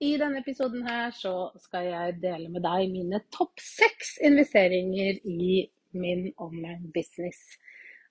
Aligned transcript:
I 0.00 0.14
denne 0.16 0.40
episoden 0.40 0.86
her 0.88 1.10
så 1.12 1.50
skal 1.60 1.84
jeg 1.90 2.14
dele 2.22 2.48
med 2.48 2.62
deg 2.64 2.86
mine 2.88 3.18
topp 3.36 3.60
seks 3.60 4.14
investeringer 4.24 5.18
i 5.28 5.66
min 5.92 6.30
online 6.40 6.88
business. 6.94 7.40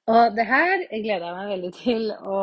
Og 0.06 0.36
det 0.38 0.46
her 0.46 0.84
gleder 0.92 1.26
jeg 1.26 1.38
meg 1.40 1.54
veldig 1.56 1.72
til 1.80 2.06
å 2.14 2.42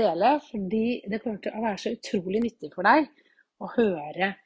dele, 0.00 0.30
fordi 0.46 0.84
det 1.10 1.18
kommer 1.24 1.42
til 1.42 1.56
å 1.58 1.64
være 1.64 1.80
så 1.82 1.94
utrolig 1.96 2.44
nyttig 2.44 2.70
for 2.76 2.86
deg 2.86 3.08
å 3.58 3.72
høre 3.74 4.36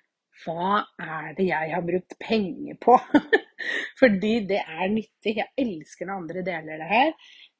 hva 0.42 0.79
er 0.97 1.35
det 1.37 1.47
jeg 1.51 1.73
har 1.75 1.85
brukt 1.85 2.17
penger 2.23 2.79
på? 2.81 2.97
fordi 4.01 4.33
det 4.48 4.62
er 4.62 4.89
nyttig. 4.91 5.37
Jeg 5.37 5.53
elsker 5.61 6.09
når 6.09 6.23
andre 6.23 6.45
deler 6.47 6.81
det 6.81 6.89
her. 6.89 7.12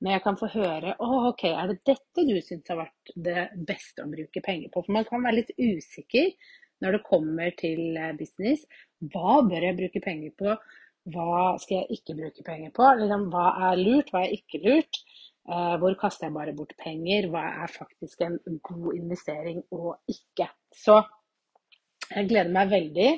Når 0.03 0.17
jeg 0.17 0.25
kan 0.25 0.39
få 0.41 0.49
høre 0.55 0.95
å, 0.97 1.11
ok, 1.29 1.45
er 1.53 1.71
det 1.71 1.79
dette 1.93 2.25
du 2.27 2.35
syns 2.43 2.73
har 2.73 2.81
vært 2.81 3.13
det 3.29 3.45
beste 3.69 4.03
å 4.03 4.11
bruke 4.11 4.43
penger 4.45 4.73
på? 4.73 4.83
For 4.87 4.97
man 4.97 5.07
kan 5.07 5.23
være 5.23 5.43
litt 5.43 5.53
usikker 5.61 6.33
når 6.83 6.99
det 6.99 7.07
kommer 7.09 7.53
til 7.59 7.97
eh, 7.97 8.15
business. 8.19 8.65
Hva 9.13 9.41
bør 9.49 9.69
jeg 9.69 9.79
bruke 9.79 10.03
penger 10.05 10.35
på? 10.39 10.55
Hva 11.13 11.57
skal 11.59 11.81
jeg 11.81 11.99
ikke 11.99 12.19
bruke 12.21 12.45
penger 12.47 12.75
på? 12.77 12.89
Liksom, 13.01 13.29
hva 13.33 13.47
er 13.71 13.81
lurt, 13.81 14.13
hva 14.13 14.25
er 14.27 14.37
ikke 14.37 14.63
lurt? 14.67 15.03
Uh, 15.43 15.75
hvor 15.83 15.97
kaster 15.99 16.29
jeg 16.29 16.35
bare 16.37 16.55
bort 16.55 16.77
penger? 16.79 17.27
Hva 17.33 17.43
er 17.65 17.73
faktisk 17.75 18.21
en 18.23 18.37
god 18.63 18.93
investering 18.95 19.65
og 19.75 19.97
ikke? 20.11 20.47
Så 20.71 21.01
jeg 22.13 22.29
gleder 22.31 22.55
meg 22.55 22.71
veldig 22.71 23.09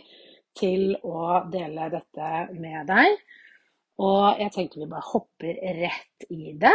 til 0.56 0.94
å 1.04 1.42
dele 1.52 1.90
dette 1.92 2.30
med 2.56 2.88
deg. 2.88 3.18
Og 4.04 4.40
jeg 4.40 4.54
tenker 4.54 4.80
vi 4.82 4.90
bare 4.90 5.10
hopper 5.12 5.60
rett 5.82 6.26
i 6.32 6.54
det. 6.58 6.74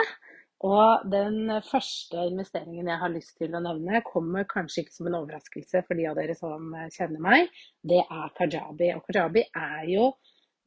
Og 0.67 1.05
den 1.07 1.47
første 1.63 2.25
investeringen 2.27 2.89
jeg 2.91 2.99
har 2.99 3.11
lyst 3.13 3.37
til 3.39 3.53
å 3.55 3.61
nevne, 3.63 4.01
kommer 4.03 4.47
kanskje 4.49 4.83
ikke 4.83 4.95
som 4.97 5.07
en 5.07 5.21
overraskelse 5.21 5.85
for 5.87 5.95
de 5.95 6.07
av 6.09 6.17
dere 6.19 6.35
som 6.35 6.73
kjenner 6.91 7.23
meg. 7.23 7.53
Det 7.79 8.01
er 8.03 8.33
Kajabi. 8.35 8.89
Og 8.97 9.05
Kajabi 9.07 9.45
er 9.55 9.85
jo 9.87 10.09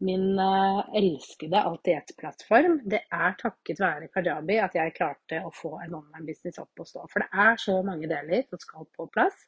min 0.02 0.38
eh, 0.40 0.80
elskede 0.98 1.60
alt-i-ett-plattform. 1.60 2.80
Det 2.88 3.02
er 3.12 3.36
takket 3.42 3.82
være 3.84 4.08
Kajabi 4.14 4.58
at 4.64 4.80
jeg 4.80 4.96
klarte 4.96 5.42
å 5.44 5.52
få 5.54 5.76
en 5.84 5.98
online-business 6.00 6.62
opp 6.64 6.82
og 6.82 6.88
stå. 6.88 7.04
For 7.12 7.24
det 7.26 7.44
er 7.44 7.60
så 7.60 7.76
mange 7.86 8.08
deler 8.10 8.48
som 8.48 8.64
skal 8.64 8.88
på 8.96 9.10
plass 9.12 9.44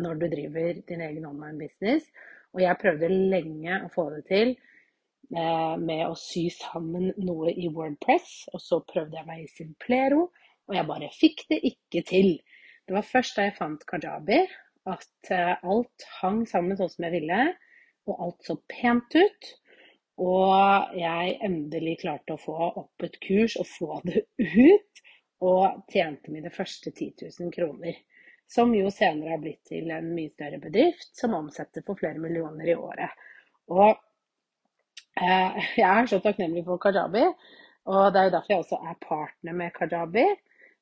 når 0.00 0.22
du 0.22 0.28
driver 0.32 0.80
din 0.88 1.04
egen 1.04 1.28
online-business. 1.28 2.08
Og 2.56 2.64
jeg 2.64 2.80
prøvde 2.80 3.12
lenge 3.12 3.84
å 3.84 3.92
få 3.92 4.08
det 4.16 4.24
til. 4.32 4.56
Eh, 5.32 5.76
med 5.80 6.02
å 6.04 6.16
sy 6.18 6.50
sammen 6.52 7.08
noe 7.24 7.54
i 7.56 7.70
Wordpress. 7.72 8.50
Og 8.52 8.60
så 8.60 8.82
prøvde 8.84 9.16
jeg 9.16 9.28
meg 9.28 9.44
i 9.44 9.48
Simplero, 9.48 10.26
og 10.68 10.76
jeg 10.76 10.88
bare 10.90 11.08
fikk 11.16 11.46
det 11.48 11.62
ikke 11.70 12.02
til. 12.08 12.34
Det 12.84 12.96
var 12.96 13.08
først 13.08 13.38
da 13.38 13.46
jeg 13.46 13.56
fant 13.56 13.86
Kajabi 13.88 14.42
at 14.92 15.32
eh, 15.32 15.54
alt 15.56 16.06
hang 16.18 16.42
sammen 16.50 16.76
sånn 16.76 16.92
som 16.92 17.06
jeg 17.06 17.16
ville, 17.16 17.40
og 18.10 18.22
alt 18.26 18.48
så 18.50 18.58
pent 18.68 19.16
ut. 19.16 19.50
Og 20.20 20.92
jeg 21.00 21.38
endelig 21.48 21.96
klarte 22.02 22.36
å 22.36 22.42
få 22.42 22.56
opp 22.68 23.06
et 23.06 23.16
kurs 23.24 23.56
og 23.56 23.70
få 23.70 24.00
det 24.04 24.26
ut. 24.36 25.04
Og 25.42 25.80
tjente 25.90 26.30
mine 26.30 26.52
første 26.54 26.92
10 26.92 27.24
000 27.40 27.54
kroner. 27.54 27.96
Som 28.52 28.76
jo 28.76 28.90
senere 28.92 29.32
har 29.32 29.40
blitt 29.40 29.64
til 29.70 29.88
en 29.90 30.12
mye 30.12 30.30
større 30.34 30.60
bedrift 30.60 31.16
som 31.16 31.34
omsetter 31.38 31.82
for 31.86 31.98
flere 31.98 32.20
millioner 32.20 32.68
i 32.68 32.76
året. 32.76 33.16
Og 33.72 33.96
jeg 35.80 35.88
er 35.88 36.08
så 36.08 36.20
takknemlig 36.24 36.64
for 36.66 36.80
Kajabi, 36.82 37.26
og 37.92 38.04
det 38.12 38.20
er 38.20 38.28
jo 38.28 38.34
derfor 38.36 38.54
jeg 38.54 38.64
også 38.64 38.80
er 38.90 39.04
partner 39.08 39.58
med 39.60 39.74
Kajabi. 39.76 40.26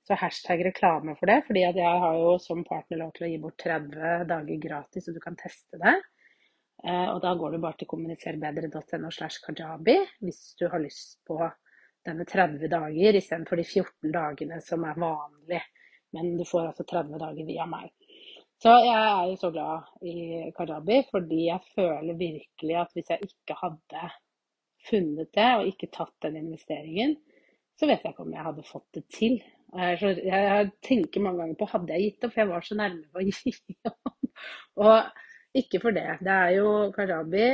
Så 0.08 0.16
hashtag 0.16 0.62
reklame 0.64 1.12
for 1.18 1.28
det, 1.28 1.42
fordi 1.46 1.60
jeg 1.60 1.98
har 2.04 2.14
jo 2.16 2.38
som 2.40 2.62
partner 2.64 3.02
lov 3.02 3.10
til 3.16 3.26
å 3.26 3.28
gi 3.30 3.40
bort 3.42 3.58
30 3.60 4.24
dager 4.30 4.62
gratis, 4.62 5.04
så 5.04 5.12
du 5.12 5.20
kan 5.20 5.36
teste 5.38 5.80
det. 5.82 5.92
Eh, 6.84 7.08
og 7.12 7.20
da 7.20 7.34
går 7.36 7.52
du 7.52 7.60
bare 7.60 7.76
til 7.78 7.90
kommuniserbedre.no 7.90 9.10
slash 9.12 9.42
kajabi 9.44 9.98
hvis 10.24 10.40
du 10.56 10.64
har 10.72 10.80
lyst 10.80 11.18
på 11.28 11.36
denne 12.08 12.24
30 12.24 12.70
dager 12.72 13.18
istedenfor 13.20 13.60
de 13.60 13.66
14 13.68 14.14
dagene 14.14 14.60
som 14.64 14.86
er 14.88 14.96
vanlig. 15.04 15.60
Men 16.16 16.32
du 16.38 16.46
får 16.48 16.70
altså 16.70 16.88
30 16.88 17.20
dager 17.20 17.46
via 17.46 17.68
meg. 17.68 17.92
Så 18.60 18.72
jeg 18.84 18.96
er 19.00 19.28
jo 19.30 19.36
så 19.40 19.48
glad 19.54 19.86
i 20.04 20.50
Kajabi, 20.56 20.98
fordi 21.08 21.46
jeg 21.46 21.60
føler 21.74 22.18
virkelig 22.18 22.74
at 22.76 22.90
hvis 22.92 23.08
jeg 23.08 23.28
ikke 23.30 23.56
hadde 23.56 24.10
funnet 24.88 25.30
det, 25.36 25.46
og 25.56 25.70
ikke 25.70 25.88
tatt 25.94 26.12
den 26.26 26.36
investeringen, 26.42 27.14
så 27.80 27.88
vet 27.88 28.04
jeg 28.04 28.12
ikke 28.12 28.26
om 28.26 28.34
jeg 28.36 28.44
hadde 28.44 28.66
fått 28.68 28.98
det 28.98 29.04
til. 29.16 29.38
Så, 29.72 30.12
jeg 30.26 30.68
tenker 30.84 31.24
mange 31.24 31.40
ganger 31.40 31.56
på 31.56 31.70
hadde 31.72 31.96
jeg 31.96 32.10
gitt 32.10 32.26
opp, 32.26 32.34
for 32.34 32.42
jeg 32.42 32.50
var 32.50 32.66
så 32.66 32.76
nærme 32.76 33.08
på 33.08 33.22
å 33.22 33.26
gi 33.30 33.54
opp. 33.88 34.12
Og 34.84 35.60
ikke 35.62 35.80
for 35.80 35.96
det. 35.96 36.06
Det 36.20 36.36
er 36.36 36.54
jo 36.58 36.74
Kajabi 36.96 37.46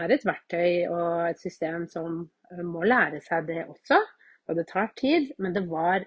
er 0.00 0.14
et 0.14 0.26
verktøy 0.26 0.86
og 0.90 1.28
et 1.30 1.40
system 1.42 1.86
som 1.90 2.24
må 2.66 2.82
lære 2.86 3.22
seg 3.22 3.46
det 3.50 3.62
også. 3.68 4.02
Og 4.50 4.58
det 4.58 4.66
tar 4.70 4.90
tid, 4.98 5.30
men 5.38 5.54
det 5.54 5.68
var 5.70 6.02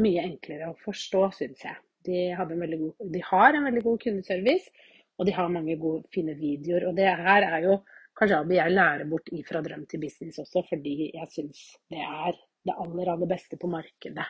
mye 0.00 0.28
enklere 0.28 0.68
å 0.68 0.78
forstå, 0.84 1.28
syns 1.40 1.64
jeg. 1.64 1.80
De, 2.06 2.18
god, 2.36 3.12
de, 3.12 3.22
har 3.30 3.56
en 3.56 3.68
veldig 3.68 3.82
god 3.84 4.00
kundeservice, 4.04 4.70
og 5.18 5.26
de 5.26 5.34
har 5.36 5.52
mange 5.52 5.76
gode, 5.80 6.04
fine 6.14 6.34
videoer. 6.38 6.88
Og 6.90 6.96
det 6.96 7.08
her 7.08 7.46
er 7.48 7.62
jo 7.66 7.78
Kajabi 8.16 8.56
jeg 8.56 8.72
lærer 8.72 9.08
bort 9.10 9.28
ifra 9.36 9.60
drøm 9.60 9.84
til 9.90 10.00
business 10.00 10.40
også, 10.40 10.62
fordi 10.70 11.10
jeg 11.12 11.28
syns 11.34 11.62
det 11.92 12.00
er 12.00 12.36
det 12.66 12.74
aller, 12.74 13.10
aller 13.12 13.28
beste 13.28 13.58
på 13.60 13.68
markedet. 13.70 14.24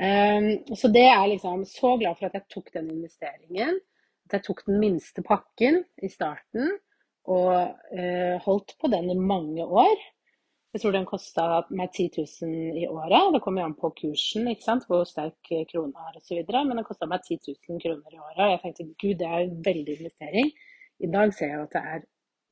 Um, 0.00 0.76
så 0.78 0.90
det 0.92 1.06
er 1.08 1.24
liksom 1.32 1.64
så 1.66 1.96
glad 1.98 2.18
for 2.18 2.28
at 2.28 2.36
jeg 2.38 2.46
tok 2.52 2.68
den 2.76 2.90
investeringen. 2.92 3.80
At 4.28 4.38
jeg 4.38 4.46
tok 4.46 4.62
den 4.68 4.78
minste 4.82 5.24
pakken 5.26 5.82
i 6.02 6.10
starten 6.12 6.76
og 7.30 7.54
uh, 7.96 8.36
holdt 8.44 8.76
på 8.80 8.92
den 8.92 9.10
i 9.10 9.18
mange 9.18 9.64
år. 9.64 9.96
Jeg 10.70 10.84
tror 10.84 10.92
den 10.94 11.06
kosta 11.08 11.44
meg 11.74 11.90
10 11.96 12.04
000 12.46 12.76
i 12.78 12.84
året. 12.86 13.32
Det 13.34 13.40
kommer 13.42 13.64
jo 13.64 13.68
an 13.70 13.78
på 13.78 13.88
kursen, 14.00 14.46
ikke 14.52 14.62
sant? 14.62 14.84
hvor 14.86 15.02
sterk 15.08 15.50
krona 15.72 16.04
er 16.06 16.20
osv. 16.20 16.38
Men 16.46 16.78
den 16.78 16.86
kosta 16.86 17.08
meg 17.10 17.24
10 17.26 17.40
000 17.48 17.80
kroner 17.82 18.14
i 18.14 18.20
året. 18.20 18.44
Og 18.44 18.52
jeg 18.52 18.60
tenkte 18.62 18.86
gud, 19.02 19.16
det 19.18 19.26
er 19.26 19.42
jo 19.42 19.58
veldig 19.66 19.96
investering. 19.96 20.52
I 21.02 21.10
dag 21.16 21.34
ser 21.34 21.50
jeg 21.50 21.64
at 21.64 21.74
det 21.74 21.82
er 21.94 22.06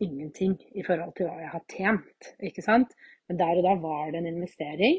ingenting 0.08 0.58
i 0.74 0.82
forhold 0.88 1.14
til 1.14 1.30
hva 1.30 1.38
jeg 1.44 1.52
har 1.54 1.64
tjent. 1.76 2.32
ikke 2.50 2.66
sant? 2.66 2.98
Men 3.28 3.38
der 3.38 3.62
og 3.62 3.68
da 3.68 3.78
var 3.86 4.10
det 4.10 4.24
en 4.24 4.30
investering. 4.34 4.98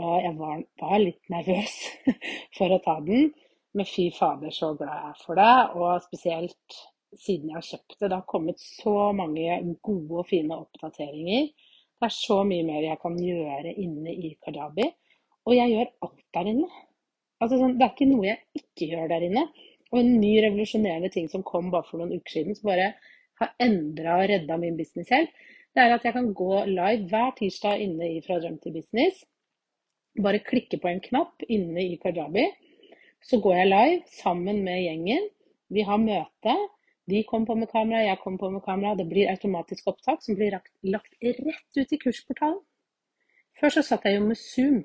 Og 0.00 0.16
jeg 0.24 0.34
var, 0.40 0.64
var 0.80 0.98
litt 1.04 1.32
nervøs 1.36 1.78
for 2.56 2.72
å 2.72 2.82
ta 2.88 2.98
den. 3.04 3.32
Men 3.76 3.92
fy 3.92 4.08
fader, 4.16 4.56
så 4.56 4.72
glad 4.72 4.94
jeg 4.96 5.12
er 5.12 5.24
for 5.26 5.36
det. 5.44 5.54
Og 5.76 6.06
spesielt 6.08 6.82
siden 7.12 7.52
jeg 7.52 7.60
har 7.60 7.72
kjøpt 7.74 7.98
det. 7.98 8.06
Det 8.08 8.16
har 8.16 8.28
kommet 8.36 8.64
så 8.64 9.10
mange 9.12 9.64
gode 9.84 10.22
og 10.22 10.30
fine 10.32 10.56
oppdateringer 10.64 11.50
det 11.98 12.06
er 12.06 12.14
så 12.14 12.42
mye 12.46 12.66
mer 12.66 12.84
jeg 12.84 13.00
kan 13.02 13.16
gjøre 13.18 13.74
inne 13.82 14.12
i 14.14 14.34
Kardabi. 14.44 14.86
Og 15.48 15.56
jeg 15.56 15.72
gjør 15.72 15.90
alt 16.06 16.24
der 16.36 16.50
inne. 16.52 16.68
Altså, 17.38 17.58
sånn, 17.58 17.76
det 17.78 17.86
er 17.86 17.94
ikke 17.94 18.10
noe 18.10 18.26
jeg 18.26 18.38
ikke 18.60 18.88
gjør 18.92 19.10
der 19.12 19.26
inne. 19.28 19.44
Og 19.90 20.00
en 20.02 20.12
ny 20.20 20.32
revolusjonerende 20.44 21.10
ting 21.14 21.28
som 21.32 21.44
kom 21.46 21.72
bare 21.72 21.86
for 21.88 22.00
noen 22.00 22.18
uker 22.18 22.34
siden, 22.34 22.56
som 22.58 22.68
bare 22.70 22.92
har 23.40 23.54
endra 23.62 24.18
og 24.20 24.28
redda 24.30 24.58
min 24.60 24.76
business 24.78 25.10
helt, 25.14 25.34
det 25.74 25.84
er 25.84 25.94
at 25.94 26.06
jeg 26.06 26.14
kan 26.16 26.30
gå 26.34 26.52
live 26.68 27.06
hver 27.10 27.34
tirsdag 27.38 27.82
inne 27.84 28.08
i 28.16 28.22
Fra 28.24 28.38
drøm 28.42 28.56
til 28.62 28.74
business. 28.74 29.20
Bare 30.22 30.42
klikke 30.42 30.80
på 30.82 30.90
en 30.90 31.02
knapp 31.04 31.44
inne 31.48 31.84
i 31.84 31.98
Kardabi. 32.02 32.48
Så 33.22 33.40
går 33.42 33.60
jeg 33.60 33.70
live 33.72 34.00
sammen 34.18 34.64
med 34.66 34.82
gjengen. 34.82 35.28
Vi 35.70 35.84
har 35.86 36.00
møte. 36.02 36.54
De 37.08 37.22
kom 37.24 37.46
på 37.48 37.54
med 37.56 37.70
kamera, 37.72 38.02
jeg 38.04 38.20
kom 38.20 38.36
på 38.38 38.50
med 38.52 38.62
kamera. 38.64 38.94
Det 38.98 39.06
blir 39.08 39.30
automatisk 39.32 39.86
opptak 39.88 40.20
som 40.24 40.36
blir 40.36 40.52
lagt, 40.52 40.74
lagt 40.84 41.14
rett 41.24 41.80
ut 41.80 41.92
i 41.94 41.98
kursportalen. 42.02 42.60
Før 43.58 43.72
så 43.74 43.84
satt 43.86 44.04
jeg 44.06 44.18
jo 44.18 44.26
med 44.26 44.38
Zoom. 44.38 44.82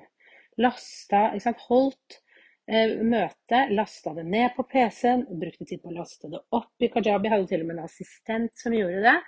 Lasta, 0.64 1.26
ikke 1.34 1.44
sant. 1.44 1.66
Holdt 1.68 2.16
eh, 2.70 2.94
møte, 3.04 3.60
lasta 3.76 4.14
det 4.16 4.24
ned 4.30 4.54
på 4.56 4.64
PC-en, 4.70 5.26
brukte 5.42 5.68
tid 5.68 5.82
på 5.82 5.92
å 5.92 5.98
laste 5.98 6.30
det 6.32 6.40
opp 6.56 6.86
i 6.86 6.90
Kajabi. 6.94 7.32
Hadde 7.34 7.50
til 7.52 7.66
og 7.66 7.70
med 7.70 7.76
en 7.76 7.84
assistent 7.90 8.56
som 8.62 8.76
gjorde 8.76 9.04
det. 9.04 9.18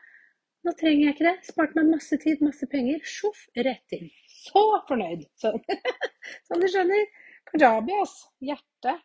Nå 0.66 0.74
trenger 0.80 1.04
jeg 1.04 1.16
ikke 1.18 1.28
det. 1.28 1.36
Sparte 1.50 1.78
meg 1.78 1.92
masse 1.92 2.20
tid, 2.22 2.40
masse 2.42 2.70
penger. 2.72 3.04
Sjoff, 3.06 3.44
rett 3.68 3.98
inn. 3.98 4.08
Så 4.40 4.64
fornøyd. 4.88 5.28
Sånn, 5.42 5.60
sånn 6.48 6.64
du 6.64 6.70
skjønner. 6.72 7.06
Kajabi, 7.52 8.00
altså. 8.00 8.32
Hjerte. 8.48 8.98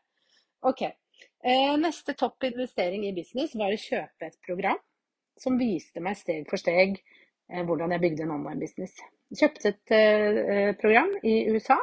OK. 0.72 0.88
Eh, 1.44 1.78
neste 1.78 2.14
topp 2.14 2.44
investering 2.44 3.08
i 3.08 3.16
business 3.18 3.56
var 3.58 3.74
å 3.74 3.80
kjøpe 3.80 4.28
et 4.28 4.36
program 4.46 4.78
som 5.42 5.56
viste 5.58 6.02
meg 6.04 6.20
steg 6.20 6.44
for 6.50 6.62
steg 6.62 7.00
eh, 7.00 7.64
hvordan 7.66 7.96
jeg 7.96 8.04
bygde 8.04 8.28
en 8.28 8.36
online 8.36 8.62
business. 8.62 8.94
Jeg 9.32 9.40
kjøpte 9.40 9.72
et 9.72 9.94
eh, 9.98 10.70
program 10.78 11.10
i 11.26 11.40
USA 11.50 11.80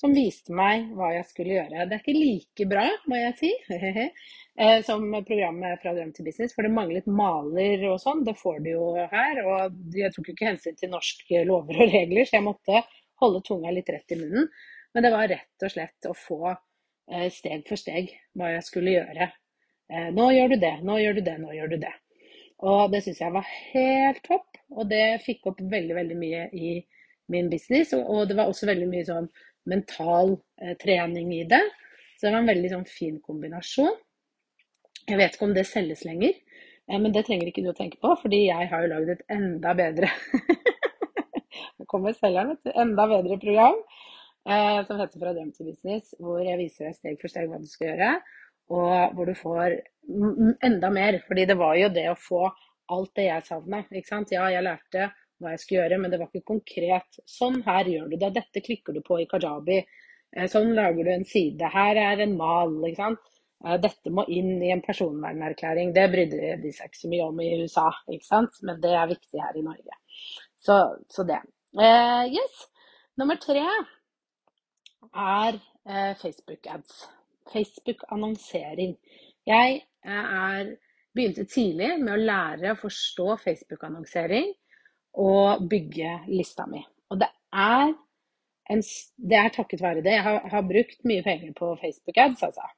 som 0.00 0.16
viste 0.16 0.56
meg 0.56 0.88
hva 0.96 1.12
jeg 1.14 1.28
skulle 1.28 1.54
gjøre. 1.54 1.84
Det 1.86 1.94
er 1.94 2.02
ikke 2.02 2.16
like 2.16 2.66
bra, 2.66 2.86
må 3.12 3.20
jeg 3.20 3.36
si, 3.38 3.50
som 4.88 5.04
programmet 5.28 5.82
fra 5.82 5.92
Drøm 5.92 6.14
til 6.16 6.24
business, 6.24 6.54
for 6.56 6.64
det 6.64 6.72
manglet 6.72 7.06
maler 7.20 7.84
og 7.90 7.98
sånn. 8.00 8.24
Det 8.24 8.32
får 8.40 8.62
du 8.64 8.70
jo 8.72 8.86
her. 8.96 9.42
Og 9.44 9.92
jeg 9.92 10.08
tok 10.16 10.32
ikke 10.32 10.48
hensyn 10.48 10.80
til 10.80 10.90
norske 10.94 11.44
lover 11.44 11.84
og 11.84 11.92
regler, 11.92 12.24
så 12.24 12.38
jeg 12.38 12.46
måtte 12.48 12.80
holde 13.20 13.44
tunga 13.44 13.76
litt 13.76 13.92
rett 13.92 14.16
i 14.16 14.18
munnen. 14.22 14.48
Men 14.96 15.04
det 15.04 15.12
var 15.12 15.28
rett 15.34 15.68
og 15.68 15.74
slett 15.76 16.08
å 16.08 16.16
få 16.16 16.56
steg 17.34 17.64
for 17.66 17.80
steg 17.80 18.12
hva 18.38 18.52
jeg 18.52 18.66
skulle 18.66 18.92
gjøre. 18.94 19.26
Nå 20.14 20.28
gjør 20.30 20.52
du 20.52 20.60
det, 20.62 20.76
nå 20.86 20.98
gjør 21.00 21.16
du 21.18 21.20
det, 21.26 21.36
nå 21.42 21.54
gjør 21.56 21.72
du 21.72 21.76
det. 21.82 21.92
Og 22.66 22.92
det 22.92 23.00
syns 23.04 23.20
jeg 23.22 23.34
var 23.34 23.46
helt 23.72 24.20
topp. 24.26 24.58
Og 24.76 24.88
det 24.90 25.22
fikk 25.24 25.48
opp 25.50 25.62
veldig, 25.72 25.96
veldig 25.96 26.18
mye 26.18 26.46
i 26.54 26.74
min 27.32 27.48
business. 27.50 27.94
Og 27.96 28.28
det 28.28 28.36
var 28.38 28.50
også 28.50 28.68
veldig 28.70 28.88
mye 28.90 29.06
sånn 29.08 29.30
mental 29.70 30.36
eh, 30.60 30.76
trening 30.80 31.32
i 31.36 31.44
det. 31.48 31.62
Så 32.16 32.26
det 32.26 32.34
var 32.34 32.42
en 32.42 32.52
veldig 32.52 32.72
sånn 32.74 32.86
fin 32.88 33.18
kombinasjon. 33.24 33.96
Jeg 35.08 35.18
vet 35.18 35.34
ikke 35.34 35.48
om 35.48 35.56
det 35.56 35.66
selges 35.68 36.04
lenger, 36.06 36.36
eh, 36.36 36.98
men 36.98 37.10
det 37.14 37.24
trenger 37.26 37.50
ikke 37.50 37.64
du 37.64 37.72
å 37.72 37.76
tenke 37.76 38.00
på, 38.02 38.12
fordi 38.22 38.44
jeg 38.48 38.68
har 38.70 38.84
jo 38.84 38.92
lagd 38.92 39.14
et 39.14 39.24
enda 39.32 39.72
bedre 39.78 40.10
Nå 41.80 41.86
kommer 41.90 42.14
selgeren, 42.14 42.58
et 42.60 42.76
enda 42.78 43.06
bedre 43.10 43.38
program 43.40 43.80
eh, 44.48 44.80
som 44.86 45.00
heter 45.00 45.20
Fra 45.22 45.32
drøm 45.36 45.50
til 45.56 45.72
business, 45.72 46.14
hvor 46.18 46.40
jeg 46.44 46.58
viser 46.60 46.88
deg 46.88 46.98
steg 46.98 47.20
for 47.20 47.32
steg 47.32 47.50
hva 47.50 47.60
du 47.60 47.68
skal 47.70 47.92
gjøre 47.92 48.12
og 48.70 49.16
hvor 49.16 49.26
du 49.26 49.34
får 49.38 49.78
enda 50.66 50.90
mer. 50.94 51.18
Fordi 51.26 51.46
det 51.50 51.58
var 51.58 51.78
jo 51.78 51.88
det 51.94 52.06
å 52.10 52.18
få 52.18 52.44
alt 52.94 53.12
det 53.18 53.26
jeg 53.26 53.46
savna. 53.48 53.82
Ja, 53.90 54.46
jeg 54.54 54.66
lærte 54.66 55.10
hva 55.40 55.54
jeg 55.54 55.62
skulle 55.62 55.82
gjøre, 55.82 55.98
men 56.02 56.12
det 56.12 56.20
var 56.20 56.30
ikke 56.30 56.52
konkret. 56.52 57.20
Sånn 57.28 57.60
her 57.66 57.88
gjør 57.88 58.10
du 58.10 58.16
det. 58.20 58.32
Dette 58.36 58.62
klikker 58.64 58.96
du 58.96 59.02
på 59.06 59.20
i 59.22 59.28
kajabi. 59.30 59.80
Eh, 60.36 60.48
sånn 60.52 60.74
lager 60.76 61.06
du 61.06 61.12
en 61.14 61.26
side. 61.26 61.70
Her 61.72 61.98
er 61.98 62.24
en 62.26 62.36
mal. 62.38 62.74
ikke 62.86 63.00
sant? 63.00 63.30
Eh, 63.64 63.78
dette 63.82 64.12
må 64.14 64.26
inn 64.28 64.58
i 64.62 64.72
en 64.74 64.84
personvernerklæring. 64.84 65.94
Det 65.96 66.10
brydde 66.12 66.58
de 66.62 66.74
seg 66.76 66.90
ikke 66.90 67.02
så 67.02 67.14
mye 67.14 67.30
om 67.30 67.40
i 67.40 67.54
USA, 67.62 67.88
ikke 68.12 68.28
sant? 68.28 68.60
men 68.62 68.82
det 68.84 68.92
er 68.92 69.14
viktig 69.14 69.40
her 69.42 69.56
i 69.56 69.64
Norge. 69.64 70.02
Så, 70.60 70.76
så 71.08 71.24
det. 71.24 71.40
Uh, 71.78 72.26
yes. 72.28 72.66
Nummer 73.16 73.38
tre 73.40 73.64
er 75.14 75.58
uh, 75.58 76.12
Facebook 76.20 76.66
ads. 76.70 77.04
Facebook-annonsering. 77.52 78.96
Jeg 79.46 79.80
er, 80.04 80.74
begynte 81.14 81.44
tidlig 81.50 81.96
med 81.98 82.14
å 82.14 82.20
lære 82.20 82.74
å 82.74 82.78
forstå 82.78 83.36
Facebook-annonsering 83.44 84.52
og 85.18 85.64
bygge 85.70 86.20
lista 86.30 86.66
mi. 86.70 86.82
Og 87.10 87.18
det 87.22 87.30
er, 87.50 87.94
en, 88.70 88.84
det 89.16 89.40
er 89.40 89.54
takket 89.54 89.82
være 89.82 90.04
det. 90.04 90.14
Jeg 90.18 90.26
har, 90.26 90.44
har 90.52 90.68
brukt 90.68 91.02
mye 91.08 91.24
penger 91.26 91.56
på 91.58 91.72
Facebook-ads, 91.80 92.44
altså. 92.46 92.68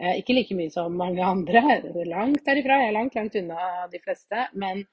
Eh, 0.00 0.20
ikke 0.20 0.36
like 0.36 0.56
mye 0.56 0.72
som 0.72 0.96
mange 0.96 1.24
andre, 1.24 1.62
langt 2.08 2.44
derifra. 2.46 2.80
Jeg 2.80 2.90
er 2.90 2.96
langt, 2.96 3.16
langt 3.18 3.36
unna 3.36 3.88
de 3.92 4.00
fleste. 4.04 4.46
Men 4.56 4.84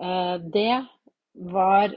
eh, 0.00 0.36
det 0.52 0.72
var, 1.52 1.96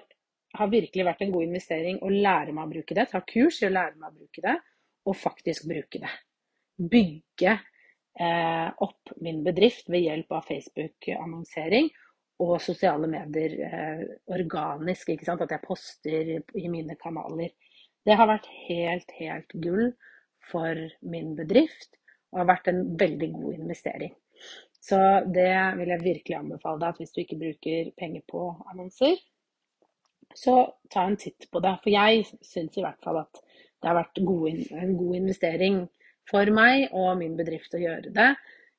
har 0.60 0.72
virkelig 0.72 1.06
vært 1.07 1.25
en 1.25 1.34
god 1.34 1.48
investering 1.48 2.00
å 2.04 2.12
lære 2.13 2.54
meg 2.56 2.68
å 2.68 2.74
bruke 2.75 2.98
det. 2.98 3.10
Ta 3.12 3.22
kurs 3.28 3.62
i 3.62 3.69
å 3.69 3.74
lære 3.74 3.98
meg 4.00 4.12
å 4.12 4.16
bruke 4.19 4.46
det, 4.46 4.56
og 5.06 5.19
faktisk 5.19 5.68
bruke 5.69 6.02
det 6.02 6.13
bygge 6.78 7.60
eh, 8.19 8.69
opp 8.78 9.13
min 9.24 9.44
bedrift 9.44 9.90
ved 9.90 10.06
hjelp 10.06 10.34
av 10.36 10.48
Facebook-annonsering 10.50 11.90
og 12.44 12.57
sosiale 12.63 13.07
medier 13.07 13.56
eh, 13.68 14.04
organisk. 14.36 15.13
ikke 15.13 15.28
sant? 15.28 15.44
At 15.46 15.56
jeg 15.56 15.63
poster 15.66 16.34
i 16.36 16.72
mine 16.72 16.98
kanaler. 17.00 17.54
Det 18.06 18.18
har 18.19 18.30
vært 18.30 18.50
helt, 18.68 19.12
helt 19.19 19.56
gull 19.63 19.94
for 20.52 20.78
min 21.02 21.34
bedrift 21.38 21.96
og 22.34 22.44
har 22.44 22.52
vært 22.52 22.68
en 22.69 22.84
veldig 23.00 23.31
god 23.34 23.62
investering. 23.62 24.12
Så 24.84 24.98
det 25.34 25.54
vil 25.80 25.90
jeg 25.90 26.04
virkelig 26.04 26.36
anbefale 26.38 26.81
deg, 26.81 26.92
at 26.92 27.00
hvis 27.02 27.13
du 27.16 27.22
ikke 27.24 27.40
bruker 27.40 27.88
penger 27.98 28.25
på 28.30 28.42
annonser, 28.69 29.16
så 30.35 30.55
ta 30.91 31.05
en 31.07 31.17
titt 31.19 31.47
på 31.51 31.61
det. 31.63 31.73
For 31.83 31.93
jeg 31.93 32.25
syns 32.45 32.77
i 32.77 32.83
hvert 32.83 33.01
fall 33.03 33.21
at 33.23 33.41
det 33.81 33.89
har 33.89 33.97
vært 33.99 34.21
en 34.21 34.97
god 34.97 35.17
investering 35.19 35.83
for 36.29 36.49
meg 36.53 36.89
og 36.95 37.19
min 37.19 37.35
bedrift 37.37 37.75
å 37.77 37.81
gjøre 37.81 38.13
det. 38.15 38.31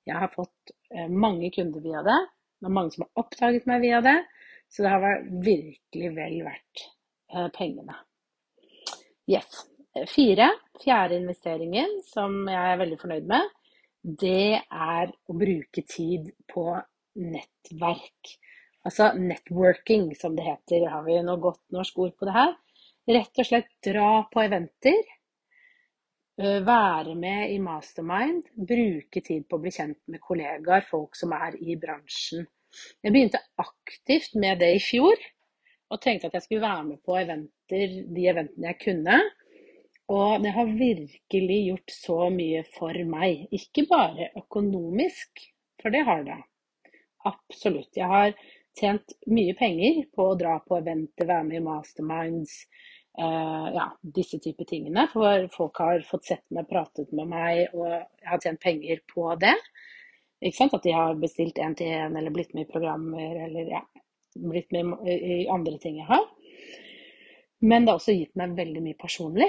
Jeg 0.06 0.18
har 0.22 0.32
fått 0.32 0.72
eh, 0.94 1.08
mange 1.10 1.50
kunder 1.54 1.82
via 1.84 2.02
det. 2.06 2.18
Det 2.60 2.68
er 2.68 2.74
mange 2.78 2.94
som 2.94 3.06
har 3.06 3.24
oppdaget 3.24 3.68
meg 3.70 3.84
via 3.84 4.02
det. 4.04 4.18
Så 4.70 4.82
det 4.82 4.92
har 4.92 5.02
vært 5.02 5.30
virkelig 5.46 6.12
vel 6.16 6.36
verdt 6.46 6.84
eh, 7.32 7.48
pengene. 7.54 7.98
Yes. 9.30 9.64
Fire. 10.10 10.50
Fjerde 10.82 11.16
investeringen 11.22 12.00
som 12.04 12.42
jeg 12.50 12.72
er 12.72 12.80
veldig 12.82 12.98
fornøyd 13.00 13.28
med, 13.30 13.46
det 14.06 14.58
er 14.60 15.14
å 15.26 15.34
bruke 15.34 15.82
tid 15.88 16.28
på 16.52 16.66
nettverk. 17.16 18.34
Altså 18.86 19.10
networking, 19.18 20.12
som 20.18 20.36
det 20.38 20.46
heter. 20.46 20.86
Har 20.92 21.04
vi 21.06 21.18
noe 21.26 21.42
godt 21.42 21.62
norsk 21.74 21.98
ord 22.04 22.14
på 22.18 22.28
det 22.28 22.36
her? 22.36 22.54
Rett 23.06 23.42
og 23.42 23.48
slett 23.48 23.70
dra 23.86 24.10
på 24.30 24.42
eventer 24.42 25.02
Eh, 26.38 26.60
være 26.66 27.14
med 27.16 27.50
i 27.50 27.58
mastermind, 27.64 28.42
bruke 28.68 29.22
tid 29.24 29.46
på 29.48 29.56
å 29.56 29.62
bli 29.62 29.70
kjent 29.72 30.02
med 30.12 30.20
kollegaer, 30.20 30.84
folk 30.84 31.16
som 31.16 31.32
er 31.32 31.54
i 31.56 31.78
bransjen. 31.80 32.44
Jeg 33.00 33.14
begynte 33.14 33.40
aktivt 33.62 34.34
med 34.36 34.60
det 34.60 34.68
i 34.76 34.82
fjor, 34.84 35.16
og 35.88 36.02
tenkte 36.04 36.28
at 36.28 36.36
jeg 36.36 36.44
skulle 36.44 36.66
være 36.66 36.82
med 36.90 37.00
på 37.08 37.16
eventer, 37.16 37.94
de 38.18 38.26
eventene 38.28 38.68
jeg 38.68 38.80
kunne. 38.82 39.16
Og 40.12 40.44
det 40.44 40.52
har 40.58 40.76
virkelig 40.76 41.58
gjort 41.70 41.94
så 41.94 42.18
mye 42.34 42.60
for 42.76 43.00
meg. 43.16 43.46
Ikke 43.56 43.86
bare 43.88 44.28
økonomisk, 44.36 45.40
for 45.80 45.94
det 45.94 46.04
har 46.04 46.20
det. 46.28 46.36
Absolutt. 47.32 47.96
Jeg 47.96 48.12
har 48.12 48.36
tjent 48.76 49.16
mye 49.32 49.54
penger 49.58 50.04
på 50.14 50.30
å 50.30 50.36
dra 50.38 50.58
på 50.64 50.78
eventer, 50.78 51.28
være 51.28 51.48
med 51.48 51.60
i 51.60 51.64
masterminds, 51.64 52.60
Uh, 53.16 53.72
ja, 53.72 53.84
disse 54.00 54.36
type 54.44 54.64
tingene. 54.68 55.06
For 55.08 55.46
folk 55.54 55.78
har 55.80 56.02
fått 56.04 56.26
sett 56.28 56.44
meg, 56.52 56.66
pratet 56.68 57.14
med 57.16 57.30
meg, 57.30 57.62
og 57.72 57.86
jeg 57.88 58.28
har 58.28 58.42
tjent 58.44 58.60
penger 58.60 59.00
på 59.08 59.30
det. 59.40 59.54
Ikke 60.44 60.58
sant? 60.58 60.76
At 60.76 60.84
de 60.84 60.92
har 60.92 61.16
bestilt 61.20 61.56
én 61.62 61.76
til 61.78 61.94
én, 61.96 62.16
eller 62.18 62.34
blitt 62.34 62.52
med 62.52 62.66
i 62.66 62.72
programmer, 62.72 63.38
eller 63.46 63.72
ja, 63.72 63.80
blitt 64.36 64.74
med 64.76 65.08
i 65.08 65.46
andre 65.52 65.80
ting 65.80 65.96
jeg 66.02 66.10
har. 66.10 66.28
Men 67.64 67.86
det 67.86 67.94
har 67.94 68.02
også 68.02 68.18
gitt 68.18 68.36
meg 68.36 68.52
veldig 68.58 68.84
mye 68.84 69.00
personlig. 69.00 69.48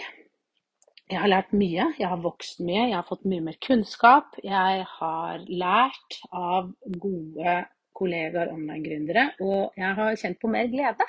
Jeg 1.12 1.20
har 1.24 1.32
lært 1.32 1.52
mye, 1.56 1.92
jeg 2.00 2.08
har 2.08 2.24
vokst 2.24 2.64
mye, 2.64 2.86
jeg 2.90 2.96
har 2.96 3.08
fått 3.08 3.28
mye 3.28 3.44
mer 3.44 3.60
kunnskap. 3.64 4.40
Jeg 4.44 4.88
har 4.96 5.44
lært 5.48 6.22
av 6.32 6.72
gode 7.04 7.60
kollegaer, 7.98 8.54
online-gründere, 8.54 9.32
og 9.42 9.78
jeg 9.78 9.98
har 10.00 10.22
kjent 10.22 10.40
på 10.42 10.52
mer 10.54 10.70
glede 10.72 11.08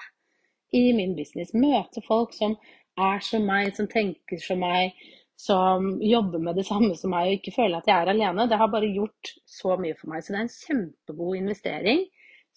i 0.74 0.90
min 0.96 1.14
business. 1.16 1.54
Møte 1.54 2.02
folk 2.06 2.34
som 2.36 2.56
er 2.98 3.22
som 3.24 3.46
meg, 3.48 3.72
som 3.76 3.88
tenker 3.90 4.40
som 4.42 4.60
meg, 4.62 4.96
som 5.38 5.92
jobber 6.02 6.42
med 6.42 6.58
det 6.58 6.66
samme 6.66 6.96
som 6.98 7.12
meg 7.14 7.28
og 7.28 7.36
ikke 7.38 7.54
føler 7.54 7.78
at 7.78 7.88
jeg 7.88 7.94
er 7.94 8.10
alene. 8.10 8.48
Det 8.50 8.58
har 8.58 8.70
bare 8.72 8.90
gjort 8.90 9.34
så 9.46 9.76
mye 9.78 9.94
for 9.98 10.10
meg. 10.10 10.24
Så 10.24 10.34
det 10.34 10.40
er 10.40 10.46
en 10.46 10.54
kjempegod 10.54 11.38
investering, 11.38 12.02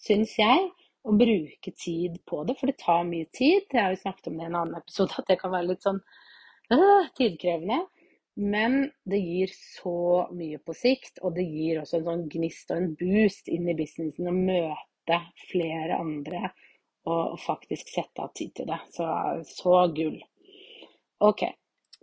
syns 0.02 0.34
jeg, 0.40 0.64
å 1.06 1.14
bruke 1.18 1.72
tid 1.78 2.18
på 2.26 2.42
det. 2.48 2.56
For 2.58 2.70
det 2.70 2.80
tar 2.82 3.06
mye 3.06 3.28
tid. 3.34 3.68
Jeg 3.70 3.78
har 3.78 3.94
jo 3.94 4.02
snakket 4.02 4.32
om 4.32 4.38
det 4.38 4.48
i 4.48 4.50
en 4.50 4.58
annen 4.64 4.80
episode, 4.80 5.14
at 5.18 5.30
det 5.30 5.38
kan 5.38 5.54
være 5.54 5.70
litt 5.70 5.86
sånn 5.86 6.02
øh, 6.74 7.10
tidkrevende. 7.18 7.78
Men 8.40 8.90
det 9.04 9.20
gir 9.20 9.50
så 9.52 10.28
mye 10.32 10.58
på 10.64 10.74
sikt, 10.76 11.20
og 11.20 11.34
det 11.36 11.44
gir 11.44 11.82
også 11.82 11.98
en 11.98 12.06
sånn 12.08 12.26
gnist 12.32 12.70
og 12.72 12.80
en 12.80 12.92
boost 12.96 13.50
inn 13.52 13.68
i 13.68 13.76
businessen 13.76 14.30
å 14.30 14.36
møte 14.36 15.18
flere 15.50 15.98
andre 16.00 16.46
og 17.10 17.38
faktisk 17.42 17.90
sette 17.90 18.22
av 18.22 18.30
tid 18.38 18.54
til 18.56 18.68
det. 18.70 18.78
Så, 18.94 19.06
så 19.48 19.86
gull. 19.94 20.20
Ok. 21.22 21.44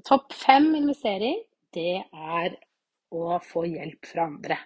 Topp 0.05 0.36
fem 0.36 0.74
investering, 0.77 1.39
det 1.75 2.03
er 2.13 2.59
å 3.15 3.39
få 3.43 3.65
hjelp 3.67 4.05
fra 4.12 4.27
andre. 4.29 4.59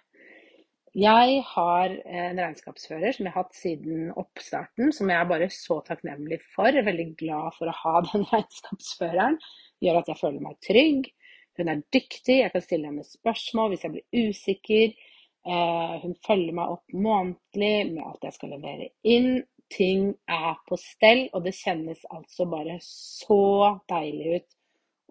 Jeg 0.93 1.39
har 1.49 1.93
en 2.05 2.37
regnskapsfører 2.37 3.15
som 3.15 3.25
jeg 3.25 3.33
har 3.33 3.47
hatt 3.47 3.55
siden 3.57 4.11
oppstarten, 4.19 4.91
som 4.93 5.09
jeg 5.09 5.17
er 5.17 5.29
bare 5.31 5.47
så 5.49 5.79
takknemlig 5.87 6.37
for. 6.53 6.69
Veldig 6.69 7.07
glad 7.17 7.55
for 7.57 7.71
å 7.71 7.77
ha 7.79 8.01
den 8.11 8.27
regnskapsføreren. 8.29 9.39
Gjør 9.81 10.01
at 10.03 10.11
jeg 10.11 10.21
føler 10.21 10.43
meg 10.43 10.59
trygg. 10.65 11.09
Hun 11.57 11.69
er 11.69 11.81
dyktig, 11.93 12.39
jeg 12.41 12.51
kan 12.53 12.63
stille 12.65 12.89
henne 12.89 13.05
spørsmål 13.05 13.73
hvis 13.73 13.83
jeg 13.85 13.93
blir 13.95 14.29
usikker. 14.29 14.95
Eh, 15.43 15.95
hun 16.03 16.15
følger 16.25 16.55
meg 16.57 16.73
opp 16.77 16.95
månedlig 16.95 17.91
med 17.91 18.03
at 18.07 18.27
jeg 18.29 18.37
skal 18.37 18.55
levere 18.55 18.89
inn. 19.03 19.43
Ting 19.73 20.11
er 20.29 20.57
på 20.69 20.77
stell, 20.77 21.27
og 21.33 21.45
det 21.45 21.55
kjennes 21.57 22.03
altså 22.13 22.45
bare 22.49 22.77
så 22.85 23.79
deilig 23.89 24.37
ut 24.37 24.57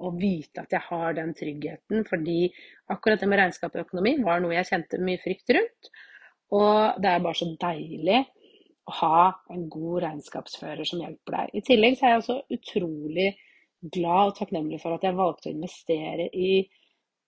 å 0.02 0.10
vite 0.16 0.62
at 0.62 0.74
jeg 0.74 0.86
har 0.88 1.16
den 1.18 1.32
tryggheten. 1.38 2.04
Fordi 2.08 2.38
akkurat 2.92 3.22
det 3.22 3.30
med 3.30 3.42
regnskap 3.42 3.74
og 3.76 3.84
økonomi 3.86 4.16
var 4.24 4.42
noe 4.42 4.56
jeg 4.56 4.70
kjente 4.70 5.02
mye 5.02 5.22
frykt 5.22 5.54
rundt. 5.56 5.92
Og 6.52 7.02
det 7.02 7.10
er 7.10 7.24
bare 7.24 7.38
så 7.38 7.48
deilig 7.60 8.20
å 8.90 8.94
ha 8.98 9.18
en 9.54 9.68
god 9.70 10.02
regnskapsfører 10.06 10.86
som 10.88 11.02
hjelper 11.02 11.38
deg. 11.38 11.54
I 11.54 11.64
tillegg 11.66 11.98
så 11.98 12.06
er 12.06 12.14
jeg 12.14 12.22
også 12.22 12.38
utrolig 12.56 13.28
glad 13.82 14.32
og 14.32 14.36
takknemlig 14.38 14.80
for 14.82 14.96
at 14.96 15.04
jeg 15.06 15.18
valgte 15.18 15.50
å 15.50 15.56
investere 15.56 16.28
i 16.32 16.52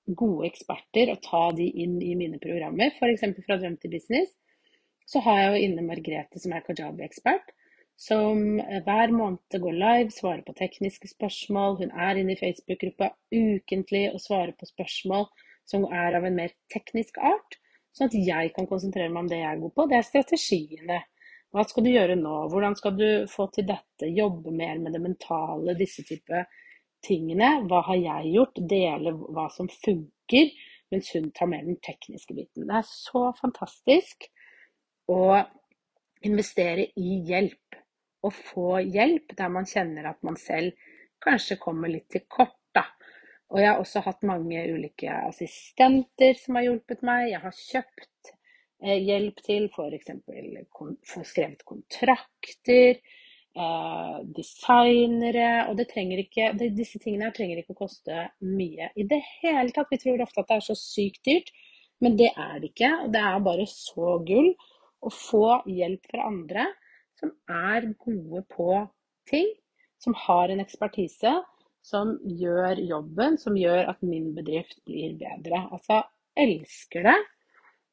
gode 0.07 0.47
eksperter 0.51 1.11
og 1.15 1.23
ta 1.25 1.49
de 1.57 1.67
inn 1.85 1.97
i 2.05 2.15
mine 2.19 2.39
programmer, 2.43 2.93
f.eks. 2.95 3.25
fra 3.47 3.59
Drøm 3.59 3.77
til 3.81 3.93
business. 3.95 4.33
Så 5.09 5.21
har 5.25 5.41
jeg 5.41 5.53
jo 5.53 5.69
inne 5.69 5.85
Margrethe 5.85 6.41
som 6.41 6.53
er 6.57 6.65
kajabi-ekspert 6.65 7.53
som 7.97 8.41
hver 8.59 9.13
måned 9.15 9.61
går 9.63 9.77
live, 9.79 10.11
svarer 10.11 10.43
på 10.47 10.55
tekniske 10.59 11.09
spørsmål. 11.09 11.77
Hun 11.79 11.93
er 11.95 12.19
inne 12.19 12.35
i 12.35 12.41
Facebook-gruppa 12.41 13.13
ukentlig 13.31 14.09
og 14.13 14.21
svarer 14.21 14.55
på 14.59 14.67
spørsmål 14.67 15.29
som 15.69 15.87
er 15.87 16.17
av 16.19 16.27
en 16.27 16.37
mer 16.37 16.53
teknisk 16.75 17.17
art, 17.23 17.59
sånn 17.95 18.11
at 18.11 18.17
jeg 18.19 18.51
kan 18.57 18.67
konsentrere 18.69 19.09
meg 19.13 19.25
om 19.25 19.31
det 19.31 19.39
jeg 19.41 19.51
er 19.53 19.63
god 19.63 19.75
på. 19.77 19.87
Det 19.89 19.97
er 19.97 20.09
strategiene. 20.09 20.99
Hva 21.55 21.63
skal 21.71 21.87
du 21.87 21.93
gjøre 21.93 22.17
nå? 22.19 22.35
Hvordan 22.51 22.75
skal 22.75 22.97
du 22.99 23.09
få 23.31 23.47
til 23.55 23.69
dette? 23.69 24.11
Jobbe 24.11 24.51
mer 24.51 24.81
med 24.83 24.97
det 24.97 25.03
mentale, 25.05 25.77
disse 25.79 26.03
type 26.07 26.45
tingene. 27.07 27.61
Hva 27.71 27.85
har 27.89 28.01
jeg 28.01 28.33
gjort? 28.35 28.59
Dele 28.73 29.13
hva 29.15 29.47
som 29.55 29.71
funker, 29.71 30.51
mens 30.91 31.13
hun 31.15 31.31
tar 31.37 31.51
med 31.53 31.69
den 31.71 31.79
tekniske 31.85 32.35
biten. 32.35 32.67
Det 32.67 32.81
er 32.81 32.89
så 32.91 33.29
fantastisk 33.39 34.27
å 35.15 35.21
investere 36.27 36.89
i 36.99 37.21
hjelp 37.29 37.79
å 38.25 38.31
få 38.33 38.81
hjelp 38.81 39.35
der 39.37 39.51
man 39.53 39.67
kjenner 39.69 40.09
at 40.11 40.23
man 40.25 40.39
selv 40.41 40.73
kanskje 41.25 41.61
kommer 41.61 41.93
litt 41.93 42.09
til 42.13 42.25
kort. 42.29 42.59
da. 42.75 42.89
Og 43.53 43.61
jeg 43.61 43.71
har 43.71 43.79
også 43.79 44.03
hatt 44.03 44.25
mange 44.27 44.65
ulike 44.75 45.13
assistenter 45.29 46.35
som 46.41 46.59
har 46.59 46.67
hjulpet 46.67 47.05
meg. 47.07 47.29
Jeg 47.31 47.43
har 47.45 47.55
kjøpt 47.59 48.34
hjelp 48.85 49.41
til 49.45 49.69
f.eks. 49.73 50.11
få 51.09 51.25
skrevet 51.25 51.65
kontrakter, 51.65 53.01
eh, 53.57 54.19
designere 54.37 55.69
Og 55.71 55.81
ikke, 55.81 56.53
disse 56.77 56.99
tingene 56.99 57.33
trenger 57.33 57.63
ikke 57.63 57.75
å 57.77 57.83
koste 57.85 58.29
mye 58.41 58.91
i 58.97 59.07
det 59.09 59.23
hele 59.41 59.71
tatt. 59.71 59.91
Vi 59.91 59.99
tror 59.99 60.23
ofte 60.23 60.41
at 60.41 60.49
det 60.49 60.57
er 60.57 60.69
så 60.69 60.77
sykt 60.79 61.25
dyrt, 61.25 61.51
men 62.01 62.17
det 62.17 62.33
er 62.37 62.61
det 62.61 62.73
ikke. 62.73 62.93
Det 63.09 63.21
er 63.21 63.41
bare 63.41 63.67
så 63.67 64.19
gull 64.27 64.55
å 65.05 65.11
få 65.11 65.63
hjelp 65.67 66.07
fra 66.11 66.29
andre 66.29 66.67
som 67.21 67.33
er 67.49 67.95
gode 68.05 68.43
på 68.53 68.71
ting, 69.31 69.47
som 70.03 70.15
har 70.27 70.51
en 70.51 70.61
ekspertise, 70.61 71.33
som 71.85 72.17
gjør 72.25 72.81
jobben, 72.81 73.39
som 73.39 73.57
gjør 73.57 73.91
at 73.93 74.03
min 74.03 74.33
bedrift 74.37 74.81
blir 74.89 75.17
bedre. 75.21 75.67
Altså, 75.73 76.03
elsker 76.37 77.05
det. 77.09 77.17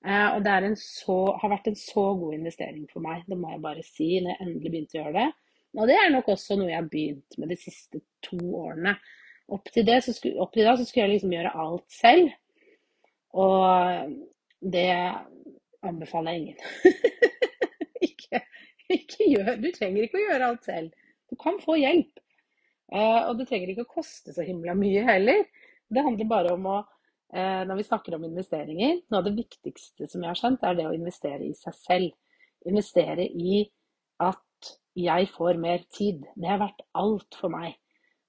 Eh, 0.01 0.27
og 0.36 0.41
det 0.46 0.74
så, 0.81 1.17
har 1.38 1.53
vært 1.53 1.70
en 1.70 1.77
så 1.77 2.03
god 2.17 2.34
investering 2.34 2.88
for 2.89 3.05
meg, 3.05 3.22
det 3.29 3.38
må 3.38 3.51
jeg 3.51 3.63
bare 3.63 3.86
si, 3.86 4.10
når 4.17 4.34
jeg 4.34 4.46
endelig 4.48 4.72
begynte 4.74 4.98
å 4.98 5.01
gjøre 5.01 5.17
det. 5.20 5.27
Og 5.77 5.88
det 5.88 5.98
er 5.98 6.10
nok 6.12 6.31
også 6.34 6.58
noe 6.60 6.72
jeg 6.72 6.79
har 6.79 6.88
begynt 6.91 7.38
med 7.39 7.53
de 7.53 7.58
siste 7.60 8.01
to 8.25 8.39
årene. 8.60 8.96
Opp 9.51 9.70
til, 9.72 9.86
det, 9.88 10.01
skulle, 10.08 10.39
opp 10.41 10.55
til 10.55 10.67
da 10.67 10.74
så 10.79 10.88
skulle 10.88 11.05
jeg 11.05 11.13
liksom 11.17 11.36
gjøre 11.36 11.53
alt 11.63 11.86
selv. 11.93 12.34
Og 13.39 14.17
det 14.74 14.89
anbefaler 15.88 16.36
jeg 16.36 16.41
ingen. 16.41 16.58
ikke, 18.10 18.41
ikke 18.98 19.29
gjør, 19.29 19.53
du 19.62 19.70
trenger 19.75 20.08
ikke 20.08 20.20
å 20.20 20.25
gjøre 20.25 20.50
alt 20.51 20.67
selv. 20.67 21.08
Du 21.31 21.38
kan 21.39 21.60
få 21.63 21.77
hjelp. 21.79 22.20
Eh, 22.91 23.22
og 23.29 23.38
det 23.39 23.48
trenger 23.48 23.72
ikke 23.72 23.88
å 23.88 23.93
koste 24.00 24.36
så 24.36 24.43
himla 24.48 24.75
mye 24.75 25.05
heller. 25.08 25.46
Det 25.91 26.03
handler 26.03 26.31
bare 26.31 26.55
om 26.58 26.67
å 26.67 26.81
Når 27.31 27.77
vi 27.79 27.83
snakker 27.88 28.17
om 28.17 28.25
investeringer, 28.27 28.97
noe 29.07 29.21
av 29.21 29.27
det 29.29 29.38
viktigste 29.38 30.03
som 30.09 30.19
jeg 30.19 30.27
har 30.27 30.39
skjønt, 30.39 30.65
er 30.67 30.75
det 30.75 30.88
å 30.89 30.95
investere 30.95 31.45
i 31.47 31.53
seg 31.55 31.77
selv. 31.77 32.09
Investere 32.67 33.23
i 33.23 33.61
at 34.19 34.71
jeg 35.00 35.29
får 35.31 35.59
mer 35.61 35.85
tid. 35.95 36.25
Det 36.35 36.50
har 36.50 36.59
vært 36.61 36.83
alt 37.00 37.38
for 37.39 37.53
meg. 37.53 37.77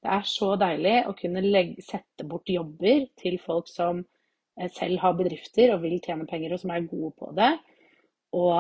Det 0.02 0.10
er 0.10 0.24
så 0.26 0.54
deilig 0.58 0.94
å 1.06 1.14
kunne 1.18 1.42
legge, 1.44 1.82
sette 1.86 2.26
bort 2.26 2.50
jobber 2.50 3.04
til 3.18 3.38
folk 3.42 3.68
som 3.70 4.00
eh, 4.02 4.70
selv 4.74 4.98
har 5.02 5.14
bedrifter 5.18 5.74
og 5.74 5.84
vil 5.84 6.00
tjene 6.02 6.26
penger, 6.26 6.54
og 6.54 6.62
som 6.62 6.72
er 6.74 6.88
gode 6.90 7.12
på 7.18 7.30
det. 7.38 7.52
Og 8.38 8.54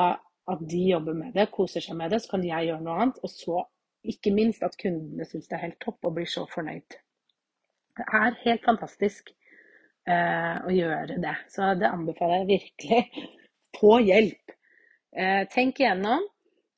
at 0.52 0.64
de 0.70 0.82
jobber 0.90 1.16
med 1.18 1.34
det, 1.34 1.48
koser 1.54 1.82
seg 1.82 1.98
med 1.98 2.14
det, 2.14 2.22
så 2.22 2.36
kan 2.36 2.46
jeg 2.46 2.68
gjøre 2.68 2.86
noe 2.86 2.98
annet. 2.98 3.22
Og 3.26 3.32
så 3.32 3.64
ikke 4.06 4.34
minst 4.34 4.62
at 4.66 4.78
kundene 4.78 5.26
syns 5.26 5.48
det 5.50 5.58
er 5.58 5.66
helt 5.66 5.80
topp 5.82 6.06
og 6.06 6.16
blir 6.18 6.30
så 6.30 6.46
fornøyd. 6.50 6.98
Det 7.98 8.06
er 8.22 8.38
helt 8.44 8.62
fantastisk 8.66 9.30
eh, 9.30 9.41
å 10.10 10.72
gjøre 10.74 11.20
det. 11.22 11.36
Så 11.52 11.72
det 11.78 11.90
anbefaler 11.90 12.42
jeg 12.42 12.50
virkelig. 12.50 13.28
Få 13.78 13.98
hjelp. 14.02 14.54
Eh, 15.12 15.42
tenk 15.52 15.80
igjennom 15.80 16.24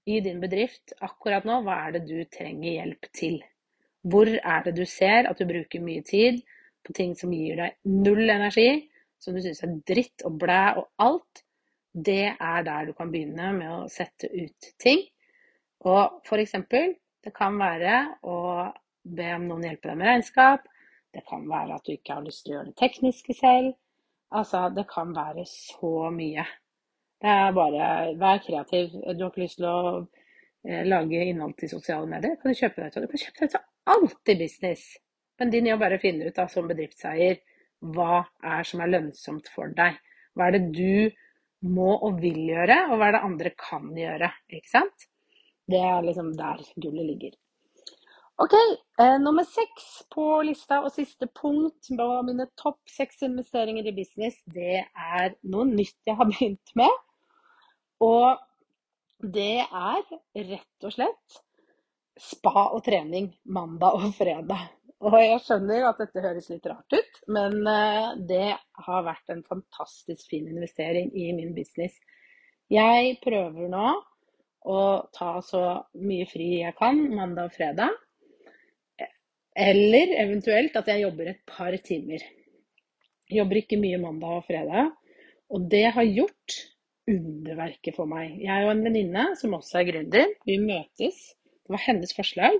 i 0.04 0.20
din 0.20 0.40
bedrift 0.42 0.92
akkurat 1.00 1.46
nå 1.48 1.60
hva 1.64 1.78
er 1.86 1.96
det 1.96 2.02
du 2.08 2.18
trenger 2.28 2.80
hjelp 2.80 3.08
til. 3.16 3.38
Hvor 4.04 4.28
er 4.28 4.66
det 4.66 4.74
du 4.76 4.84
ser 4.88 5.30
at 5.30 5.40
du 5.40 5.46
bruker 5.48 5.84
mye 5.84 6.04
tid 6.04 6.42
på 6.84 6.92
ting 6.96 7.14
som 7.16 7.32
gir 7.32 7.56
deg 7.62 7.78
null 7.88 8.28
energi, 8.28 8.84
som 9.16 9.36
du 9.36 9.40
syns 9.40 9.62
er 9.64 9.72
dritt 9.88 10.24
og 10.28 10.36
blæ 10.42 10.62
og 10.76 10.90
alt 11.00 11.44
det 11.94 12.34
er 12.34 12.62
der 12.66 12.88
du 12.88 12.92
kan 12.92 13.10
begynne 13.12 13.52
med 13.54 13.70
å 13.70 13.88
sette 13.88 14.28
ut 14.28 14.70
ting. 14.82 15.00
Og 15.86 16.20
f.eks. 16.26 16.56
det 17.24 17.32
kan 17.36 17.56
være 17.60 17.98
å 18.26 18.38
be 19.04 19.28
om 19.36 19.46
noen 19.48 19.68
hjelper 19.68 19.92
deg 19.92 20.00
med 20.00 20.10
regnskap. 20.10 20.66
Det 21.14 21.22
kan 21.28 21.46
være 21.48 21.78
at 21.78 21.86
du 21.86 21.94
ikke 21.94 22.16
har 22.16 22.26
lyst 22.26 22.44
til 22.44 22.52
å 22.52 22.56
gjøre 22.58 22.70
det 22.72 22.78
tekniske 22.80 23.36
selv. 23.38 23.72
Altså, 24.34 24.66
det 24.74 24.86
kan 24.90 25.14
være 25.14 25.44
så 25.46 26.10
mye. 26.14 26.44
Det 27.22 27.30
er 27.30 27.56
bare 27.56 27.88
Vær 28.20 28.42
kreativ. 28.44 28.90
Du 28.92 29.24
har 29.24 29.30
ikke 29.30 29.44
lyst 29.44 29.60
til 29.60 29.68
å 29.70 29.80
eh, 30.66 30.82
lage 30.88 31.22
innhold 31.30 31.54
til 31.60 31.70
sosiale 31.70 32.10
medier. 32.10 32.36
Kan 32.40 32.52
du 32.52 32.58
kjøpe 32.58 32.82
deg 32.82 32.92
til 32.94 33.06
Du 33.06 33.12
kan 33.12 33.24
kjøpe 33.24 33.44
deg 33.44 33.54
til 33.54 33.66
alt 33.94 34.32
i 34.34 34.38
business. 34.42 34.86
Men 35.38 35.50
din 35.54 35.70
jobb 35.70 35.82
er 35.86 35.96
å 35.96 36.02
finne 36.02 36.28
ut 36.28 36.36
da, 36.36 36.48
som 36.50 36.68
bedriftseier 36.70 37.40
hva 37.94 38.24
er 38.42 38.66
som 38.66 38.82
er 38.82 38.92
lønnsomt 38.92 39.48
for 39.54 39.72
deg. 39.76 39.96
Hva 40.34 40.48
er 40.48 40.56
det 40.56 40.64
du 40.74 41.70
må 41.74 41.94
og 42.06 42.20
vil 42.22 42.40
gjøre, 42.50 42.76
og 42.90 42.98
hva 42.98 43.08
er 43.08 43.16
det 43.16 43.24
andre 43.28 43.52
kan 43.60 43.90
gjøre. 43.96 44.30
Ikke 44.50 44.70
sant? 44.70 45.08
Det 45.70 45.80
er 45.80 46.04
liksom 46.04 46.32
der 46.36 46.60
gullet 46.76 47.08
ligger. 47.08 47.36
Ok, 48.36 48.54
eh, 48.98 49.18
nummer 49.22 49.44
seks 49.46 49.84
på 50.10 50.24
lista 50.42 50.80
og 50.82 50.90
siste 50.90 51.28
punkt 51.38 51.86
på 51.86 52.06
mine 52.26 52.48
topp 52.58 52.80
seks 52.90 53.20
investeringer 53.22 53.86
i 53.86 53.92
business, 53.94 54.40
det 54.50 54.80
er 54.82 55.36
noe 55.52 55.68
nytt 55.68 56.00
jeg 56.08 56.18
har 56.18 56.26
begynt 56.32 56.72
med. 56.74 56.96
Og 58.02 58.40
det 59.36 59.62
er 59.62 60.00
rett 60.48 60.86
og 60.88 60.96
slett 60.96 61.36
spa 62.18 62.72
og 62.74 62.82
trening 62.86 63.28
mandag 63.46 64.00
og 64.00 64.10
fredag. 64.18 64.66
Og 65.04 65.14
jeg 65.20 65.38
skjønner 65.44 65.86
at 65.92 66.02
dette 66.02 66.24
høres 66.24 66.50
litt 66.50 66.66
rart 66.66 66.96
ut, 66.98 67.20
men 67.36 67.60
eh, 67.70 68.08
det 68.18 68.48
har 68.88 69.06
vært 69.06 69.30
en 69.30 69.44
fantastisk 69.46 70.26
fin 70.32 70.50
investering 70.50 71.12
i 71.14 71.30
min 71.38 71.54
business. 71.54 71.94
Jeg 72.72 73.14
prøver 73.22 73.70
nå 73.70 73.92
å 74.74 74.80
ta 75.14 75.36
så 75.44 75.62
mye 76.02 76.26
fri 76.26 76.64
jeg 76.64 76.74
kan 76.80 76.98
mandag 77.14 77.52
og 77.52 77.56
fredag. 77.60 77.94
Eller 79.54 80.16
eventuelt 80.24 80.76
at 80.76 80.90
jeg 80.90 81.04
jobber 81.04 81.30
et 81.30 81.42
par 81.46 81.74
timer. 81.86 82.22
Jeg 83.30 83.38
jobber 83.40 83.60
ikke 83.60 83.80
mye 83.80 84.00
mandag 84.02 84.40
og 84.40 84.46
fredag. 84.48 84.92
Og 85.54 85.68
det 85.70 85.84
har 85.94 86.08
gjort 86.08 86.58
underverket 87.10 87.94
for 87.96 88.10
meg. 88.10 88.38
Jeg 88.42 88.66
og 88.66 88.72
en 88.72 88.84
venninne 88.84 89.26
som 89.38 89.54
også 89.54 89.80
er 89.80 89.88
gründer, 89.92 90.30
vi 90.48 90.58
møtes. 90.58 91.20
Det 91.64 91.74
var 91.76 91.84
hennes 91.86 92.14
forslag. 92.16 92.56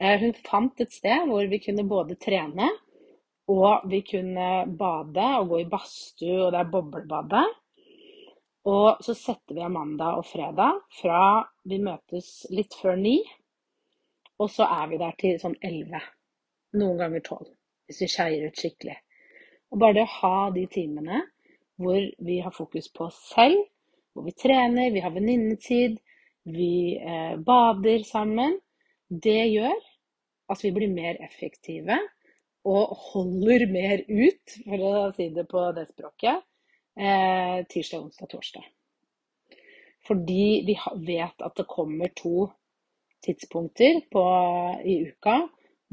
Eh, 0.00 0.16
hun 0.20 0.34
fant 0.46 0.80
et 0.80 0.92
sted 0.92 1.28
hvor 1.28 1.46
vi 1.46 1.60
kunne 1.62 1.86
både 1.88 2.16
trene 2.20 2.70
og 3.50 3.88
vi 3.90 4.00
kunne 4.06 4.50
bade 4.78 5.26
og 5.40 5.48
gå 5.50 5.60
i 5.62 5.68
badstue, 5.70 6.38
og 6.44 6.52
det 6.54 6.60
er 6.60 6.70
boblebadet. 6.70 7.46
Og 8.70 9.00
så 9.04 9.14
setter 9.16 9.56
vi 9.56 9.64
av 9.64 9.72
mandag 9.72 10.20
og 10.20 10.26
fredag 10.28 10.82
fra 11.00 11.20
vi 11.68 11.80
møtes 11.82 12.44
litt 12.52 12.76
før 12.76 12.98
ni, 13.00 13.16
og 14.40 14.50
så 14.50 14.66
er 14.66 14.88
vi 14.90 14.98
der 15.00 15.16
til 15.20 15.38
sånn 15.40 15.56
elleve. 15.64 16.00
Noen 16.80 17.00
ganger 17.00 17.24
tolv, 17.26 17.50
hvis 17.88 18.04
vi 18.04 18.08
skeier 18.10 18.46
ut 18.48 18.60
skikkelig. 18.60 18.96
Og 19.70 19.82
bare 19.82 19.98
det 19.98 20.06
å 20.06 20.14
ha 20.20 20.50
de 20.54 20.64
timene 20.70 21.24
hvor 21.80 22.00
vi 22.26 22.38
har 22.44 22.54
fokus 22.54 22.90
på 22.92 23.06
oss 23.08 23.18
selv, 23.32 23.62
hvor 24.12 24.26
vi 24.26 24.34
trener, 24.36 24.90
vi 24.92 25.02
har 25.04 25.14
venninnetid, 25.14 25.98
vi 26.50 26.96
eh, 26.96 27.36
bader 27.40 28.04
sammen. 28.08 28.58
Det 29.08 29.42
gjør 29.50 29.76
at 30.50 30.64
vi 30.64 30.72
blir 30.74 30.92
mer 30.92 31.20
effektive 31.24 31.98
og 32.68 32.92
holder 33.12 33.64
mer 33.72 34.02
ut, 34.04 34.56
for 34.66 34.84
å 34.84 34.94
si 35.16 35.30
det 35.32 35.46
på 35.48 35.62
det 35.76 35.86
språket, 35.88 36.42
eh, 37.00 37.62
tirsdag, 37.70 38.04
onsdag, 38.04 38.28
torsdag. 38.34 38.66
Fordi 40.08 40.44
vi 40.66 40.76
vet 41.06 41.44
at 41.44 41.56
det 41.56 41.68
kommer 41.70 42.12
to 42.16 42.50
tidspunkter 43.24 44.00
på, 44.12 44.24
i 44.84 45.00
uka 45.10 45.40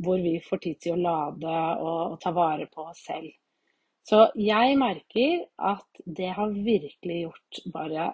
hvor 0.04 0.22
vi 0.22 0.38
får 0.46 0.62
tid 0.64 0.80
til 0.84 0.94
å 0.94 1.02
lade 1.02 1.54
og, 1.82 2.02
og 2.14 2.18
ta 2.22 2.32
vare 2.36 2.68
på 2.70 2.86
oss 2.86 3.02
selv. 3.08 3.32
Så 4.08 4.28
jeg 4.40 4.78
merker 4.80 5.42
at 5.58 6.02
det 6.06 6.30
har 6.38 6.54
virkelig 6.54 7.24
gjort 7.26 7.62
bare 7.74 8.14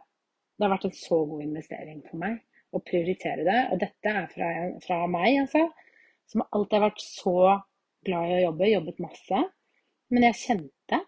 Det 0.53 0.67
har 0.67 0.72
vært 0.75 0.86
en 0.88 0.96
så 0.96 1.17
god 1.25 1.41
investering 1.43 2.01
for 2.05 2.22
meg 2.22 2.38
å 2.74 2.82
prioritere 2.86 3.43
det. 3.46 3.60
Og 3.74 3.79
dette 3.82 4.12
er 4.12 4.27
fra, 4.32 4.50
fra 4.86 5.00
meg, 5.10 5.39
altså, 5.41 5.63
som 6.29 6.43
alltid 6.46 6.77
har 6.77 6.84
vært 6.86 7.03
så 7.03 7.36
glad 8.05 8.29
i 8.29 8.36
å 8.38 8.43
jobbe, 8.48 8.70
jobbet 8.70 9.01
masse. 9.03 9.41
Men 10.13 10.27
jeg 10.27 10.39
kjente 10.39 11.00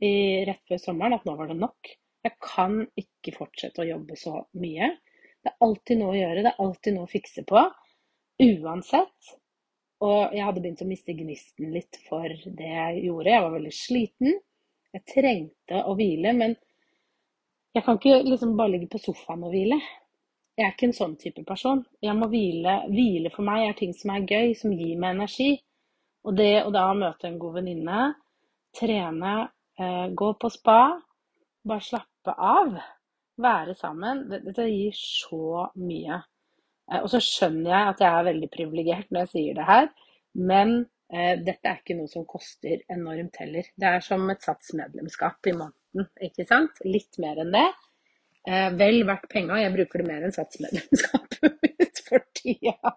i, 0.00 0.12
rett 0.48 0.64
før 0.70 0.80
sommeren 0.82 1.18
at 1.18 1.28
nå 1.28 1.34
var 1.38 1.52
det 1.52 1.58
nok. 1.60 1.92
Jeg 2.24 2.34
kan 2.42 2.80
ikke 2.98 3.36
fortsette 3.36 3.84
å 3.84 3.88
jobbe 3.90 4.16
så 4.18 4.34
mye. 4.58 4.90
Det 5.42 5.52
er 5.52 5.66
alltid 5.66 6.00
noe 6.00 6.14
å 6.14 6.18
gjøre, 6.18 6.42
det 6.44 6.50
er 6.52 6.64
alltid 6.64 6.96
noe 6.96 7.06
å 7.06 7.12
fikse 7.12 7.44
på. 7.48 7.62
Uansett. 8.42 9.34
Og 10.04 10.34
jeg 10.34 10.44
hadde 10.46 10.62
begynt 10.62 10.82
å 10.84 10.88
miste 10.88 11.14
gnisten 11.18 11.72
litt 11.74 11.98
for 12.06 12.26
det 12.28 12.68
jeg 12.70 13.04
gjorde. 13.08 13.32
Jeg 13.32 13.44
var 13.44 13.54
veldig 13.56 13.74
sliten. 13.74 14.36
Jeg 14.94 15.04
trengte 15.10 15.80
å 15.84 15.94
hvile, 15.98 16.32
men 16.36 16.54
jeg 17.76 17.84
kan 17.84 17.98
ikke 17.98 18.20
liksom 18.26 18.54
bare 18.58 18.74
ligge 18.74 18.90
på 18.92 19.00
sofaen 19.02 19.42
og 19.46 19.52
hvile. 19.54 19.78
Jeg 20.58 20.66
er 20.66 20.72
ikke 20.74 20.88
en 20.88 20.96
sånn 20.96 21.16
type 21.20 21.42
person. 21.46 21.84
Jeg 22.02 22.16
må 22.18 22.26
hvile. 22.32 22.80
Hvile 22.90 23.30
for 23.34 23.46
meg 23.46 23.66
er 23.68 23.76
ting 23.78 23.92
som 23.94 24.14
er 24.14 24.26
gøy, 24.26 24.54
som 24.58 24.72
gir 24.74 24.96
meg 24.98 25.16
energi. 25.16 25.52
Og 26.26 26.34
det 26.38 26.64
å 26.64 26.72
da 26.74 26.88
møte 26.98 27.28
en 27.28 27.38
god 27.38 27.60
venninne, 27.60 28.00
trene, 28.74 29.34
eh, 29.78 30.06
gå 30.10 30.32
på 30.40 30.50
spa, 30.50 30.80
bare 31.62 31.84
slappe 31.84 32.34
av, 32.34 32.74
være 33.42 33.74
sammen, 33.78 34.26
dette 34.30 34.66
gir 34.68 34.94
så 34.98 35.68
mye. 35.80 36.20
Eh, 36.90 37.00
og 37.00 37.08
så 37.12 37.20
skjønner 37.22 37.72
jeg 37.72 37.94
at 37.94 38.04
jeg 38.04 38.12
er 38.12 38.28
veldig 38.30 38.50
privilegert 38.54 39.10
når 39.10 39.26
jeg 39.26 39.32
sier 39.34 39.58
det 39.58 39.66
her, 39.68 39.90
men 40.50 40.74
eh, 41.12 41.34
dette 41.44 41.70
er 41.70 41.82
ikke 41.82 41.98
noe 41.98 42.10
som 42.12 42.26
koster 42.28 42.84
enormt 42.92 43.40
heller. 43.42 43.68
Det 43.74 43.90
er 43.90 44.04
som 44.04 44.24
et 44.32 44.44
satsmedlemskap 44.46 45.50
i 45.50 45.56
måneden, 45.56 46.10
ikke 46.28 46.46
sant? 46.48 46.82
Litt 46.86 47.20
mer 47.22 47.42
enn 47.44 47.54
det. 47.54 47.68
Eh, 48.48 48.70
vel 48.80 49.02
verdt 49.08 49.28
penga. 49.32 49.58
Jeg 49.60 49.74
bruker 49.74 50.02
det 50.02 50.08
mer 50.08 50.24
enn 50.24 50.34
satsmedlemskapet 50.34 51.58
mitt 51.64 52.02
for 52.06 52.24
tida. 52.38 52.94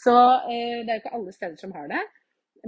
Så 0.00 0.14
eh, 0.48 0.80
det 0.84 0.88
er 0.88 0.96
jo 0.96 1.02
ikke 1.02 1.16
alle 1.18 1.34
steder 1.36 1.58
som 1.60 1.74
har 1.76 1.90
det. 1.90 2.04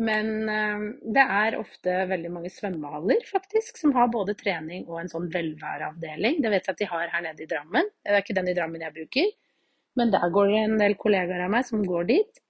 Men 0.01 0.49
eh, 0.49 0.85
det 1.15 1.23
er 1.23 1.59
ofte 1.59 1.97
veldig 2.09 2.31
mange 2.33 2.51
svømmehaller 2.53 3.25
faktisk, 3.29 3.77
som 3.81 3.93
har 3.97 4.13
både 4.13 4.37
trening 4.39 4.87
og 4.89 5.03
en 5.03 5.11
sånn 5.13 5.29
velværeavdeling. 5.33 6.41
Det 6.45 6.53
vet 6.53 6.69
jeg 6.69 6.77
at 6.77 6.81
de 6.81 6.91
har 6.93 7.13
her 7.13 7.25
nede 7.27 7.45
i 7.45 7.51
Drammen. 7.51 7.91
Det 8.01 8.15
er 8.15 8.25
ikke 8.25 8.39
den 8.39 8.49
i 8.53 8.57
Drammen 8.57 8.85
jeg 8.85 8.97
bruker. 8.97 9.33
Men 10.01 10.13
der 10.15 10.33
går 10.33 10.49
det 10.49 10.61
en 10.63 10.79
del 10.81 10.97
kollegaer 11.01 11.45
av 11.45 11.53
meg 11.53 11.67
som 11.69 11.85
går 11.85 12.09
dit. 12.09 12.43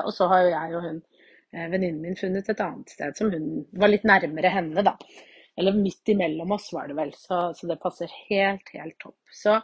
Og 0.00 0.12
så 0.14 0.26
har 0.30 0.44
jo 0.44 0.52
jeg 0.52 0.76
og 0.78 0.86
hun, 0.86 1.02
eh, 1.54 1.66
venninnen 1.70 2.02
min, 2.02 2.18
funnet 2.18 2.50
et 2.50 2.62
annet 2.64 2.94
sted 2.94 3.18
som 3.18 3.30
hun 3.34 3.66
var 3.78 3.92
litt 3.92 4.06
nærmere 4.06 4.50
henne, 4.54 4.86
da. 4.86 4.96
Eller 5.58 5.76
midt 5.76 6.10
imellom 6.10 6.54
oss, 6.56 6.70
var 6.74 6.90
det 6.90 6.96
vel. 6.98 7.12
Så, 7.14 7.42
så 7.58 7.70
det 7.70 7.78
passer 7.82 8.10
helt, 8.30 8.74
helt 8.74 8.98
topp. 9.02 9.18
Så 9.34 9.58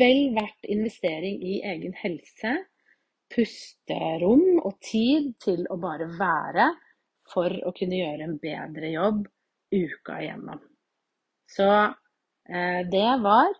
vel 0.00 0.34
verdt 0.36 0.68
investering 0.68 1.40
i 1.44 1.60
egen 1.72 1.96
helse, 1.96 2.56
pusterom 3.30 4.58
og 4.58 4.78
tid 4.84 5.32
til 5.42 5.66
å 5.70 5.78
bare 5.80 6.08
være 6.18 6.70
for 7.30 7.54
å 7.66 7.72
kunne 7.76 8.00
gjøre 8.00 8.26
en 8.26 8.38
bedre 8.42 8.90
jobb 8.90 9.24
uka 9.70 10.18
igjennom. 10.18 10.62
Så 11.50 11.68
eh, 11.70 12.82
det 12.90 13.10
var 13.22 13.54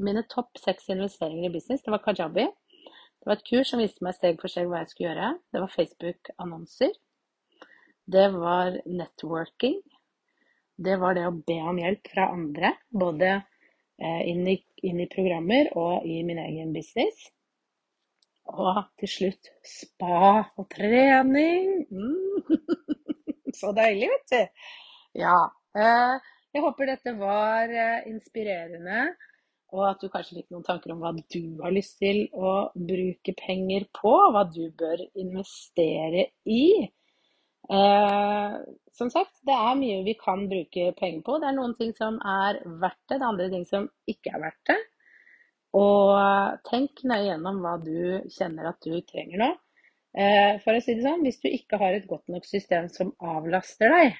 mine 0.00 0.24
topp 0.32 0.58
seks 0.60 0.88
investeringer 0.92 1.50
i 1.50 1.52
business, 1.52 1.84
det 1.84 1.92
var 1.92 2.02
Kajabi. 2.04 2.48
Det 3.20 3.28
var 3.28 3.36
et 3.36 3.48
kurs 3.50 3.68
som 3.68 3.82
viste 3.82 4.04
meg 4.04 4.16
steg 4.16 4.40
for 4.40 4.48
steg 4.48 4.68
hva 4.70 4.80
jeg 4.80 4.92
skulle 4.94 5.10
gjøre. 5.10 5.30
Det 5.52 5.60
var 5.60 5.74
Facebook-annonser. 5.74 6.94
Det 8.10 8.28
var 8.32 8.78
networking. 8.88 9.76
Det 10.80 10.96
var 11.02 11.18
det 11.18 11.26
å 11.28 11.34
be 11.36 11.58
om 11.68 11.78
hjelp 11.78 12.08
fra 12.08 12.30
andre, 12.32 12.72
både 12.88 13.34
eh, 13.36 14.22
inn 14.30 14.46
i, 14.48 14.56
inn 14.88 15.02
i 15.04 15.08
programmer 15.12 15.68
og 15.76 16.08
i 16.08 16.22
min 16.24 16.40
egen 16.40 16.72
business. 16.72 17.28
Og 18.50 18.82
til 19.00 19.12
slutt 19.14 19.50
spa 19.66 20.20
og 20.58 20.68
trening. 20.72 21.86
Mm. 21.90 22.60
Så 23.60 23.72
deilig, 23.76 24.10
vet 24.12 24.34
du. 24.34 24.68
Ja. 25.22 25.38
Eh, 25.76 26.30
jeg 26.54 26.64
håper 26.64 26.90
dette 26.90 27.14
var 27.18 27.70
eh, 27.70 28.08
inspirerende 28.10 29.10
og 29.76 29.84
at 29.86 30.00
du 30.02 30.10
kanskje 30.10 30.40
fikk 30.40 30.48
noen 30.52 30.66
tanker 30.66 30.92
om 30.94 31.02
hva 31.02 31.12
du 31.14 31.42
har 31.62 31.74
lyst 31.74 31.98
til 32.02 32.24
å 32.34 32.70
bruke 32.74 33.34
penger 33.38 33.86
på, 33.96 34.14
hva 34.34 34.44
du 34.50 34.64
bør 34.78 35.02
investere 35.20 36.26
i. 36.50 36.88
Eh, 37.70 38.56
som 38.98 39.12
sagt, 39.12 39.36
det 39.46 39.54
er 39.54 39.78
mye 39.78 40.00
vi 40.06 40.16
kan 40.18 40.48
bruke 40.50 40.90
penger 40.98 41.22
på. 41.26 41.38
Det 41.38 41.50
er 41.50 41.58
noen 41.58 41.76
ting 41.78 41.94
som 41.98 42.18
er 42.18 42.62
verdt 42.66 43.02
det, 43.06 43.18
det 43.18 43.20
er 43.20 43.28
andre 43.28 43.50
ting 43.54 43.66
som 43.68 43.86
ikke 44.10 44.34
er 44.34 44.44
verdt 44.48 44.72
det. 44.72 44.80
Og 45.78 46.62
tenk 46.66 47.04
nøye 47.06 47.28
gjennom 47.28 47.60
hva 47.62 47.76
du 47.82 48.26
kjenner 48.32 48.72
at 48.72 48.80
du 48.82 48.96
trenger 49.06 49.44
nå. 49.44 49.50
Eh, 50.18 50.56
for 50.64 50.74
å 50.74 50.82
si 50.82 50.96
det 50.96 51.04
sånn, 51.06 51.22
hvis 51.22 51.38
du 51.42 51.46
ikke 51.50 51.78
har 51.78 51.94
et 51.94 52.08
godt 52.10 52.26
nok 52.32 52.48
system 52.48 52.88
som 52.90 53.12
avlaster 53.22 53.92
deg, 53.94 54.16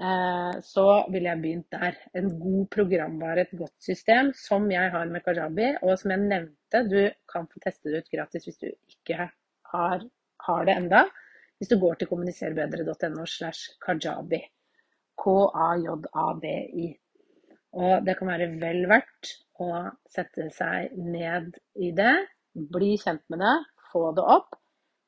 Eh, 0.00 0.60
så 0.62 0.84
ville 1.12 1.28
jeg 1.28 1.42
begynt 1.42 1.74
der. 1.74 1.96
En 2.16 2.30
god 2.40 2.68
programvare, 2.72 3.42
et 3.44 3.58
godt 3.62 3.74
system, 3.84 4.32
som 4.36 4.70
jeg 4.72 4.92
har 4.94 5.10
med 5.12 5.24
Kajabi. 5.26 5.74
Og 5.82 5.98
som 6.00 6.14
jeg 6.14 6.22
nevnte, 6.22 6.84
du 6.88 7.00
kan 7.32 7.48
få 7.50 7.60
teste 7.64 7.90
det 7.90 8.04
ut 8.04 8.14
gratis 8.14 8.46
hvis 8.48 8.62
du 8.62 8.70
ikke 8.70 9.28
har, 9.74 10.06
har 10.46 10.64
det 10.68 10.76
enda. 10.76 11.04
Hvis 11.58 11.68
du 11.68 11.76
går 11.82 12.00
til 12.00 12.08
kommuniserbedre.no 12.08 13.26
slash 13.28 13.76
kajabi. 13.84 14.40
K-a-j-a-b-i. 15.20 16.86
Og 17.78 18.06
det 18.06 18.16
kan 18.18 18.30
være 18.32 18.48
vel 18.60 18.86
verdt 18.90 19.34
å 19.62 19.68
sette 20.10 20.48
seg 20.56 20.94
ned 20.96 21.54
i 21.78 21.92
det. 21.94 22.16
Bli 22.54 22.96
kjent 22.98 23.22
med 23.30 23.38
det. 23.44 23.56
Få 23.92 24.10
det 24.16 24.24
opp. 24.24 24.56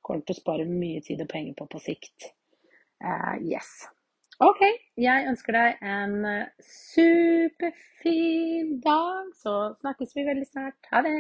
Kommer 0.03 0.23
til 0.27 0.37
å 0.37 0.41
spare 0.43 0.67
mye 0.69 1.01
tid 1.07 1.23
og 1.25 1.31
penger 1.31 1.55
på 1.59 1.67
på 1.71 1.79
sikt. 1.83 2.31
Uh, 3.03 3.35
yes. 3.43 3.71
OK. 4.43 4.63
Jeg 4.99 5.27
ønsker 5.31 5.53
deg 5.59 5.83
en 5.87 6.15
superfin 6.67 7.61
dag, 8.83 9.31
så 9.39 9.75
snakkes 9.83 10.15
vi 10.17 10.27
veldig 10.27 10.49
snart. 10.51 10.79
Ha 10.91 11.03
det. 11.07 11.17